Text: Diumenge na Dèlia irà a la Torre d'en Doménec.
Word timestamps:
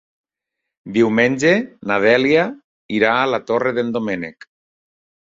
Diumenge 0.93 1.51
na 1.91 1.97
Dèlia 2.05 2.45
irà 2.99 3.11
a 3.19 3.27
la 3.33 3.39
Torre 3.51 3.75
d'en 3.81 3.93
Doménec. 3.97 4.49